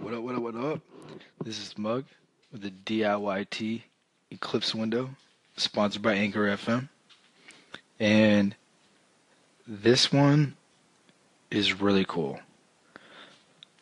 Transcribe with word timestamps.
What 0.00 0.14
up, 0.14 0.22
what 0.22 0.34
up, 0.34 0.42
what 0.42 0.56
up? 0.56 0.80
This 1.44 1.58
is 1.60 1.78
Mug 1.78 2.04
with 2.50 2.62
the 2.62 2.70
DIYT 2.70 3.82
Eclipse 4.32 4.74
window, 4.74 5.10
sponsored 5.56 6.02
by 6.02 6.14
Anchor 6.14 6.46
FM. 6.48 6.88
And 8.00 8.56
this 9.66 10.12
one 10.12 10.56
is 11.50 11.80
really 11.80 12.04
cool. 12.04 12.40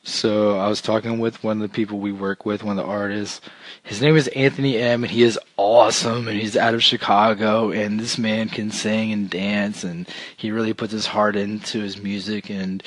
So 0.02 0.58
I 0.58 0.68
was 0.68 0.82
talking 0.82 1.18
with 1.18 1.42
one 1.42 1.56
of 1.56 1.62
the 1.62 1.74
people 1.74 1.98
we 1.98 2.12
work 2.12 2.44
with, 2.44 2.62
one 2.62 2.78
of 2.78 2.84
the 2.84 2.90
artists. 2.90 3.40
His 3.82 4.02
name 4.02 4.16
is 4.16 4.28
Anthony 4.28 4.76
M, 4.76 5.02
and 5.02 5.10
he 5.10 5.22
is 5.22 5.38
awesome, 5.56 6.28
and 6.28 6.38
he's 6.38 6.56
out 6.56 6.74
of 6.74 6.82
Chicago. 6.82 7.70
And 7.70 7.98
this 7.98 8.18
man 8.18 8.50
can 8.50 8.70
sing 8.70 9.12
and 9.12 9.30
dance, 9.30 9.82
and 9.82 10.06
he 10.36 10.50
really 10.50 10.74
puts 10.74 10.92
his 10.92 11.06
heart 11.06 11.36
into 11.36 11.80
his 11.80 11.96
music. 11.96 12.50
And 12.50 12.82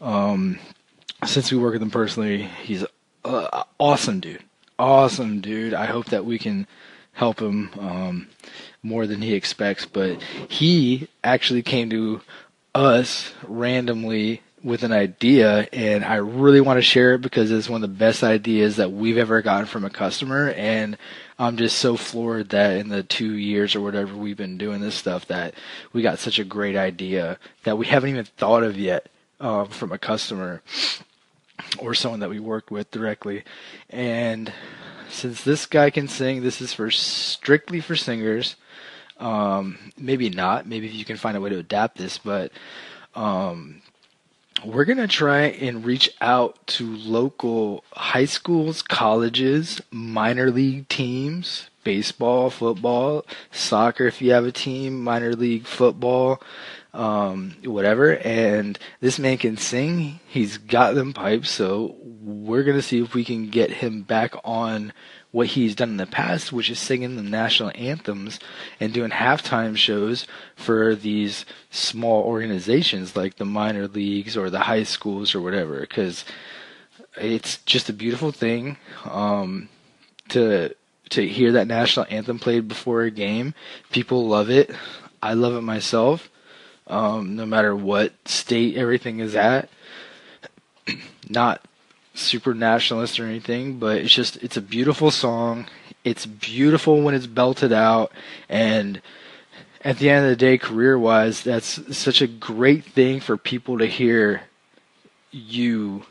um, 0.00 0.58
since 1.24 1.52
we 1.52 1.58
work 1.58 1.72
with 1.74 1.82
him 1.82 1.90
personally, 1.90 2.42
he's 2.62 2.84
uh, 3.24 3.64
awesome, 3.78 4.20
dude. 4.20 4.42
Awesome, 4.78 5.40
dude. 5.40 5.74
I 5.74 5.86
hope 5.86 6.06
that 6.06 6.24
we 6.24 6.38
can 6.38 6.66
help 7.12 7.40
him 7.40 7.70
um, 7.78 8.28
more 8.82 9.06
than 9.06 9.22
he 9.22 9.34
expects. 9.34 9.86
But 9.86 10.20
he 10.48 11.08
actually 11.22 11.62
came 11.62 11.90
to 11.90 12.20
us 12.74 13.32
randomly 13.46 14.42
with 14.64 14.84
an 14.84 14.92
idea 14.92 15.68
and 15.72 16.04
I 16.04 16.16
really 16.16 16.60
want 16.60 16.78
to 16.78 16.82
share 16.82 17.14
it 17.14 17.20
because 17.20 17.50
it's 17.50 17.68
one 17.68 17.82
of 17.82 17.90
the 17.90 17.96
best 17.96 18.22
ideas 18.22 18.76
that 18.76 18.92
we've 18.92 19.18
ever 19.18 19.42
gotten 19.42 19.66
from 19.66 19.84
a 19.84 19.90
customer 19.90 20.50
and 20.50 20.96
I'm 21.38 21.56
just 21.56 21.78
so 21.78 21.96
floored 21.96 22.50
that 22.50 22.76
in 22.76 22.88
the 22.88 23.02
2 23.02 23.32
years 23.32 23.74
or 23.74 23.80
whatever 23.80 24.14
we've 24.14 24.36
been 24.36 24.58
doing 24.58 24.80
this 24.80 24.94
stuff 24.94 25.26
that 25.26 25.54
we 25.92 26.00
got 26.00 26.20
such 26.20 26.38
a 26.38 26.44
great 26.44 26.76
idea 26.76 27.38
that 27.64 27.76
we 27.76 27.86
haven't 27.86 28.10
even 28.10 28.24
thought 28.24 28.62
of 28.62 28.78
yet 28.78 29.08
um, 29.40 29.66
from 29.66 29.90
a 29.90 29.98
customer 29.98 30.62
or 31.82 31.94
someone 31.94 32.20
that 32.20 32.30
we 32.30 32.38
worked 32.38 32.70
with 32.70 32.90
directly. 32.90 33.42
And 33.90 34.52
since 35.10 35.42
this 35.42 35.66
guy 35.66 35.90
can 35.90 36.08
sing 36.08 36.42
this 36.42 36.60
is 36.60 36.72
for 36.72 36.90
strictly 36.90 37.80
for 37.80 37.96
singers. 37.96 38.56
Um, 39.18 39.78
maybe 39.98 40.30
not. 40.30 40.66
Maybe 40.66 40.86
if 40.86 40.94
you 40.94 41.04
can 41.04 41.16
find 41.16 41.36
a 41.36 41.40
way 41.40 41.50
to 41.50 41.58
adapt 41.58 41.98
this 41.98 42.18
but 42.18 42.52
um, 43.14 43.82
we're 44.64 44.84
to 44.98 45.08
try 45.08 45.42
and 45.42 45.84
reach 45.84 46.10
out 46.20 46.66
to 46.66 46.96
local 46.96 47.84
high 47.92 48.24
schools, 48.24 48.82
colleges, 48.82 49.80
minor 49.90 50.50
league 50.50 50.88
teams, 50.88 51.68
baseball, 51.84 52.48
football, 52.48 53.26
soccer 53.50 54.06
if 54.06 54.22
you 54.22 54.32
have 54.32 54.44
a 54.44 54.52
team, 54.52 55.02
minor 55.02 55.34
league 55.34 55.66
football, 55.66 56.40
um, 56.94 57.54
whatever. 57.64 58.16
And 58.18 58.78
this 59.00 59.18
man 59.18 59.38
can 59.38 59.56
sing. 59.56 60.20
He's 60.26 60.58
got 60.58 60.94
them 60.94 61.12
pipes. 61.12 61.50
So 61.50 61.96
we're 62.00 62.64
going 62.64 62.76
to 62.76 62.82
see 62.82 63.02
if 63.02 63.14
we 63.14 63.24
can 63.24 63.48
get 63.48 63.70
him 63.70 64.02
back 64.02 64.34
on 64.44 64.92
what 65.30 65.48
he's 65.48 65.74
done 65.74 65.90
in 65.90 65.96
the 65.96 66.06
past, 66.06 66.52
which 66.52 66.70
is 66.70 66.78
singing 66.78 67.16
the 67.16 67.22
national 67.22 67.72
anthems 67.74 68.38
and 68.78 68.92
doing 68.92 69.10
halftime 69.10 69.76
shows 69.76 70.26
for 70.54 70.94
these 70.94 71.46
small 71.70 72.22
organizations 72.24 73.16
like 73.16 73.36
the 73.36 73.44
minor 73.44 73.88
leagues 73.88 74.36
or 74.36 74.50
the 74.50 74.60
high 74.60 74.82
schools 74.82 75.34
or 75.34 75.40
whatever. 75.40 75.80
Because 75.80 76.26
it's 77.16 77.58
just 77.58 77.88
a 77.88 77.94
beautiful 77.94 78.30
thing 78.30 78.76
um, 79.04 79.68
to 80.28 80.74
to 81.10 81.28
hear 81.28 81.52
that 81.52 81.66
national 81.66 82.06
anthem 82.08 82.38
played 82.38 82.66
before 82.68 83.02
a 83.02 83.10
game. 83.10 83.54
People 83.90 84.28
love 84.28 84.48
it. 84.48 84.70
I 85.22 85.34
love 85.34 85.54
it 85.54 85.60
myself. 85.60 86.30
Um, 86.86 87.36
no 87.36 87.46
matter 87.46 87.74
what 87.74 88.12
state 88.26 88.76
everything 88.76 89.20
is 89.20 89.34
at. 89.34 89.68
Not 91.28 91.62
super 92.14 92.54
nationalist 92.54 93.18
or 93.18 93.24
anything, 93.24 93.78
but 93.78 93.98
it's 93.98 94.12
just 94.12 94.36
it's 94.42 94.56
a 94.56 94.62
beautiful 94.62 95.10
song. 95.10 95.66
It's 96.04 96.26
beautiful 96.26 97.00
when 97.00 97.14
it's 97.14 97.26
belted 97.26 97.72
out 97.72 98.12
and 98.48 99.00
at 99.84 99.98
the 99.98 100.10
end 100.10 100.24
of 100.24 100.30
the 100.30 100.36
day 100.36 100.58
career 100.58 100.98
wise 100.98 101.42
that's 101.42 101.96
such 101.96 102.20
a 102.20 102.26
great 102.26 102.84
thing 102.84 103.20
for 103.20 103.36
people 103.36 103.78
to 103.78 103.86
hear 103.86 104.42
you 105.30 106.04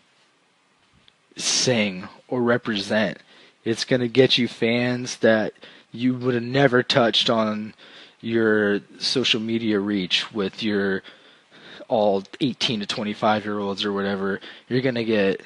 sing 1.38 2.08
or 2.28 2.42
represent. 2.42 3.20
It's 3.64 3.86
going 3.86 4.02
to 4.02 4.08
get 4.08 4.38
you 4.38 4.48
fans 4.48 5.18
that 5.18 5.54
you 5.92 6.16
would 6.16 6.34
have 6.34 6.44
never 6.44 6.84
touched 6.84 7.30
on 7.30 7.74
your 8.22 8.82
social 9.00 9.42
media 9.42 9.80
reach 9.80 10.32
with 10.32 10.64
your 10.64 11.04
all 11.88 12.24
18 12.40 12.80
to 12.80 12.86
25 12.86 13.46
year 13.46 13.60
olds 13.60 13.84
or 13.84 13.92
whatever. 13.92 14.40
You're 14.70 14.82
going 14.82 14.96
to 14.96 15.04
get 15.04 15.42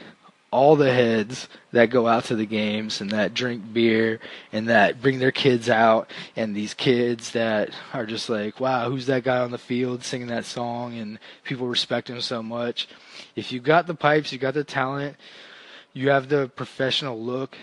all 0.52 0.76
the 0.76 0.94
heads 0.94 1.50
that 1.74 1.90
go 1.90 2.08
out 2.08 2.24
to 2.26 2.36
the 2.36 2.46
games 2.46 3.02
and 3.02 3.12
that 3.12 3.34
drink 3.34 3.74
beer 3.74 4.20
and 4.54 4.70
that 4.70 5.02
bring 5.02 5.20
their 5.20 5.32
kids 5.32 5.70
out 5.70 6.10
and 6.36 6.56
these 6.56 6.74
kids 6.74 7.32
that 7.32 7.72
are 7.94 8.06
just 8.06 8.30
like, 8.30 8.60
wow, 8.60 8.90
who's 8.90 9.08
that 9.08 9.24
guy 9.24 9.40
on 9.40 9.52
the 9.52 9.58
field 9.58 10.04
singing 10.04 10.28
that 10.28 10.46
song 10.46 10.98
and 10.98 11.20
people 11.44 11.68
respect 11.68 12.10
him 12.10 12.22
so 12.22 12.42
much. 12.42 12.88
If 13.36 13.52
you 13.52 13.60
got 13.60 13.88
the 13.88 13.96
pipes, 13.96 14.32
you 14.32 14.38
got 14.38 14.54
the 14.54 14.64
talent, 14.64 15.18
you 15.94 16.10
have 16.10 16.30
the 16.30 16.48
professional 16.56 17.20
look 17.20 17.58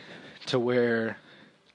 to 0.46 0.58
where 0.58 1.16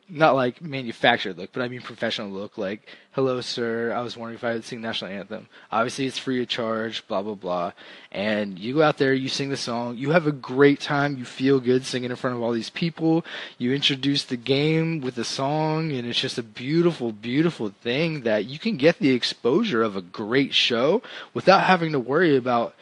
not 0.09 0.35
like 0.35 0.61
manufactured 0.61 1.37
look, 1.37 1.51
but 1.51 1.61
I 1.61 1.67
mean 1.67 1.81
professional 1.81 2.29
look. 2.29 2.57
Like, 2.57 2.87
hello, 3.11 3.41
sir. 3.41 3.91
I 3.93 4.01
was 4.01 4.15
wondering 4.15 4.35
if 4.35 4.43
I 4.43 4.53
would 4.53 4.63
sing 4.63 4.81
national 4.81 5.11
anthem. 5.11 5.47
Obviously, 5.71 6.05
it's 6.05 6.17
free 6.17 6.41
of 6.41 6.47
charge. 6.47 7.05
Blah 7.07 7.23
blah 7.23 7.35
blah. 7.35 7.71
And 8.11 8.57
you 8.57 8.75
go 8.75 8.83
out 8.83 8.97
there, 8.97 9.13
you 9.13 9.27
sing 9.27 9.49
the 9.49 9.57
song. 9.57 9.97
You 9.97 10.11
have 10.11 10.25
a 10.25 10.31
great 10.31 10.79
time. 10.79 11.17
You 11.17 11.25
feel 11.25 11.59
good 11.59 11.85
singing 11.85 12.09
in 12.09 12.15
front 12.15 12.35
of 12.35 12.41
all 12.41 12.53
these 12.53 12.69
people. 12.69 13.25
You 13.57 13.73
introduce 13.73 14.23
the 14.23 14.37
game 14.37 15.01
with 15.01 15.15
the 15.15 15.25
song, 15.25 15.91
and 15.91 16.07
it's 16.07 16.19
just 16.19 16.37
a 16.37 16.43
beautiful, 16.43 17.11
beautiful 17.11 17.73
thing 17.81 18.21
that 18.21 18.45
you 18.45 18.59
can 18.59 18.77
get 18.77 18.99
the 18.99 19.11
exposure 19.11 19.83
of 19.83 19.95
a 19.95 20.01
great 20.01 20.53
show 20.53 21.01
without 21.33 21.63
having 21.63 21.91
to 21.91 21.99
worry 21.99 22.35
about 22.35 22.75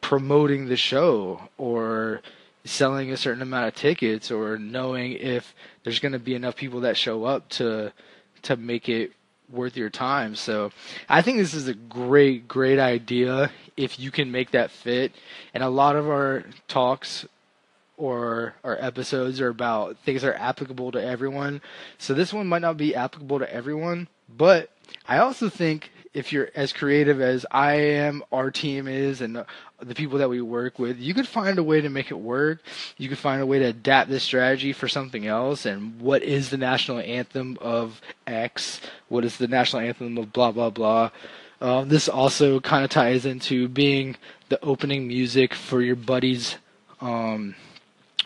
promoting 0.00 0.66
the 0.66 0.76
show 0.76 1.48
or 1.58 2.22
selling 2.64 3.10
a 3.10 3.16
certain 3.16 3.42
amount 3.42 3.68
of 3.68 3.74
tickets 3.74 4.30
or 4.30 4.58
knowing 4.58 5.12
if 5.12 5.54
there's 5.82 5.98
going 5.98 6.12
to 6.12 6.18
be 6.18 6.34
enough 6.34 6.56
people 6.56 6.80
that 6.80 6.96
show 6.96 7.24
up 7.24 7.48
to 7.50 7.92
to 8.42 8.56
make 8.56 8.88
it 8.88 9.12
worth 9.50 9.76
your 9.76 9.90
time. 9.90 10.34
So 10.34 10.70
I 11.08 11.22
think 11.22 11.38
this 11.38 11.54
is 11.54 11.68
a 11.68 11.74
great, 11.74 12.48
great 12.48 12.78
idea 12.78 13.50
if 13.76 13.98
you 13.98 14.10
can 14.10 14.30
make 14.30 14.50
that 14.52 14.70
fit. 14.70 15.12
And 15.52 15.62
a 15.62 15.68
lot 15.68 15.96
of 15.96 16.08
our 16.08 16.44
talks 16.68 17.26
or 17.96 18.54
our 18.64 18.76
episodes 18.80 19.40
are 19.40 19.48
about 19.48 19.98
things 19.98 20.22
that 20.22 20.28
are 20.28 20.38
applicable 20.38 20.92
to 20.92 21.04
everyone. 21.04 21.60
So 21.98 22.14
this 22.14 22.32
one 22.32 22.46
might 22.46 22.62
not 22.62 22.76
be 22.76 22.94
applicable 22.94 23.38
to 23.38 23.54
everyone, 23.54 24.08
but 24.28 24.70
I 25.06 25.18
also 25.18 25.48
think 25.48 25.90
if 26.14 26.32
you're 26.32 26.48
as 26.54 26.72
creative 26.72 27.20
as 27.20 27.44
I 27.50 27.74
am, 27.74 28.22
our 28.30 28.52
team 28.52 28.86
is, 28.86 29.20
and 29.20 29.44
the 29.80 29.94
people 29.94 30.18
that 30.18 30.30
we 30.30 30.40
work 30.40 30.78
with, 30.78 30.98
you 30.98 31.12
could 31.12 31.26
find 31.26 31.58
a 31.58 31.62
way 31.62 31.80
to 31.80 31.88
make 31.88 32.12
it 32.12 32.18
work. 32.18 32.60
You 32.96 33.08
could 33.08 33.18
find 33.18 33.42
a 33.42 33.46
way 33.46 33.58
to 33.58 33.66
adapt 33.66 34.08
this 34.08 34.22
strategy 34.22 34.72
for 34.72 34.86
something 34.86 35.26
else. 35.26 35.66
And 35.66 36.00
what 36.00 36.22
is 36.22 36.50
the 36.50 36.56
national 36.56 37.00
anthem 37.00 37.58
of 37.60 38.00
X? 38.28 38.80
What 39.08 39.24
is 39.24 39.38
the 39.38 39.48
national 39.48 39.82
anthem 39.82 40.16
of 40.16 40.32
blah, 40.32 40.52
blah, 40.52 40.70
blah? 40.70 41.10
Um, 41.60 41.88
this 41.88 42.08
also 42.08 42.60
kind 42.60 42.84
of 42.84 42.90
ties 42.90 43.26
into 43.26 43.68
being 43.68 44.16
the 44.48 44.62
opening 44.64 45.08
music 45.08 45.52
for 45.52 45.82
your 45.82 45.96
buddy's 45.96 46.56
um, 47.00 47.56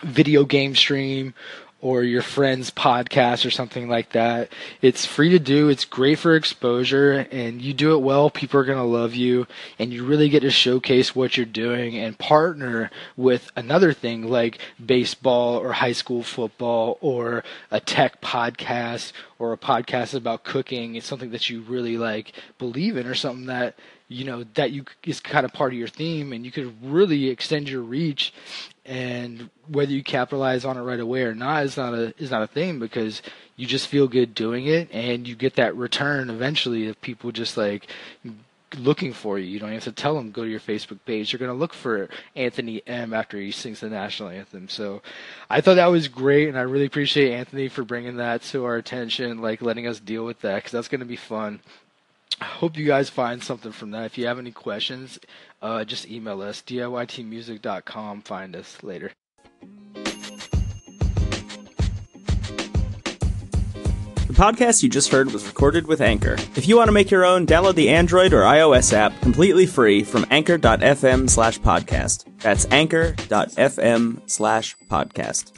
video 0.03 0.45
game 0.45 0.75
stream 0.75 1.35
or 1.81 2.03
your 2.03 2.23
friend's 2.23 2.71
podcast 2.71 3.47
or 3.47 3.51
something 3.51 3.89
like 3.89 4.11
that. 4.11 4.51
It's 4.83 5.07
free 5.07 5.31
to 5.31 5.39
do. 5.39 5.69
It's 5.69 5.85
great 5.85 6.19
for 6.19 6.35
exposure 6.35 7.27
and 7.31 7.63
you 7.63 7.73
do 7.73 7.95
it 7.95 8.03
well, 8.03 8.31
people 8.31 8.59
are 8.59 8.65
going 8.65 8.79
to 8.79 8.85
love 8.85 9.15
you 9.15 9.47
and 9.79 9.93
you 9.93 10.05
really 10.05 10.29
get 10.29 10.41
to 10.41 10.51
showcase 10.51 11.15
what 11.15 11.37
you're 11.37 11.47
doing 11.47 11.97
and 11.97 12.19
partner 12.19 12.91
with 13.17 13.51
another 13.55 13.93
thing 13.93 14.25
like 14.25 14.59
baseball 14.85 15.59
or 15.59 15.73
high 15.73 15.93
school 15.93 16.25
football 16.25 16.99
or 17.01 17.45
a 17.71 17.79
tech 17.79 18.21
podcast 18.21 19.13
or 19.39 19.53
a 19.53 19.59
podcast 19.59 20.15
about 20.15 20.43
cooking. 20.43 20.97
It's 20.97 21.07
something 21.07 21.31
that 21.31 21.49
you 21.49 21.63
really 21.63 21.97
like 21.97 22.33
believe 22.59 22.97
in 22.97 23.07
or 23.07 23.15
something 23.15 23.47
that 23.47 23.77
you 24.09 24.25
know 24.25 24.45
that 24.55 24.71
you 24.71 24.85
is 25.05 25.21
kind 25.21 25.45
of 25.45 25.53
part 25.53 25.73
of 25.73 25.79
your 25.79 25.89
theme 25.89 26.33
and 26.33 26.45
you 26.45 26.51
could 26.51 26.75
really 26.83 27.29
extend 27.29 27.69
your 27.69 27.83
reach 27.83 28.33
and 28.85 29.51
whether 29.67 29.93
you 29.93 30.03
capitalize 30.03 30.65
on 30.65 30.79
it 30.79 30.83
right 30.83 31.01
away 31.01 31.23
or 31.23 31.35
not 31.35 31.65
is 31.65 31.77
not 31.77 31.93
a 31.95 32.15
is 32.19 32.31
not 32.31 32.43
a 32.43 32.47
thing 32.47 32.79
because 32.79 33.23
you 33.57 33.67
just 33.67 33.87
feel 33.87 34.09
good 34.09 34.35
doing 34.35 34.67
it 34.67 34.89
and 34.93 35.29
you 35.29 35.35
get 35.35 35.57
that 35.57 35.77
return 35.77 36.31
eventually 36.31 36.89
of 36.89 37.01
people 37.03 37.31
just 37.31 37.57
like 37.57 37.87
looking 38.77 39.13
for 39.13 39.39
you. 39.39 39.47
You 39.47 39.59
don't 39.59 39.73
have 39.73 39.85
to 39.85 39.93
tell 39.93 40.15
them 40.15 40.31
go 40.31 40.45
to 40.45 40.51
your 40.51 40.61
Facebook 40.61 40.99
page. 41.07 41.33
you're 41.33 41.39
going 41.39 41.51
to 41.51 41.59
look 41.59 41.73
for 41.73 42.09
Anthony 42.37 42.83
M 42.87 43.15
after 43.15 43.39
he 43.39 43.51
sings 43.51 43.81
the 43.81 43.89
national 43.89 44.29
anthem. 44.29 44.69
So 44.69 45.03
I 45.49 45.61
thought 45.61 45.77
that 45.77 45.87
was 45.87 46.09
great, 46.09 46.49
and 46.49 46.59
I 46.59 46.63
really 46.63 46.87
appreciate 46.87 47.33
Anthony 47.33 47.69
for 47.69 47.83
bringing 47.83 48.17
that 48.17 48.43
to 48.43 48.65
our 48.65 48.77
attention, 48.77 49.41
like 49.41 49.63
letting 49.63 49.87
us 49.87 50.01
deal 50.01 50.25
with 50.25 50.41
that 50.41 50.57
because 50.57 50.73
that's 50.73 50.89
going 50.89 51.01
to 51.01 51.07
be 51.07 51.17
fun. 51.17 51.61
I 52.41 52.45
hope 52.45 52.77
you 52.77 52.87
guys 52.87 53.09
find 53.09 53.43
something 53.43 53.73
from 53.73 53.91
that. 53.93 54.05
If 54.07 54.19
you 54.19 54.27
have 54.27 54.39
any 54.39 54.53
questions, 54.53 55.19
uh, 55.61 55.85
just 55.85 56.09
email 56.09 56.41
us 56.41 56.63
diytmusic.com. 56.63 58.23
Find 58.23 58.55
us 58.57 58.83
later. 58.83 59.13
The 64.27 64.35
podcast 64.35 64.83
you 64.83 64.89
just 64.89 65.11
heard 65.11 65.33
was 65.33 65.47
recorded 65.47 65.87
with 65.87 66.01
Anchor. 66.01 66.37
If 66.55 66.69
you 66.69 66.77
want 66.77 66.89
to 66.89 66.93
make 66.93 67.11
your 67.11 67.25
own, 67.25 67.47
download 67.47 67.75
the 67.75 67.89
Android 67.89 68.33
or 68.33 68.43
iOS 68.43 68.93
app 68.93 69.19
completely 69.21 69.67
free 69.67 70.05
from 70.05 70.27
anchor.fm 70.31 71.29
slash 71.29 71.59
podcast. 71.59 72.25
That's 72.41 72.67
anchor.fm 72.71 74.31
slash 74.31 74.77
podcast. 74.89 75.58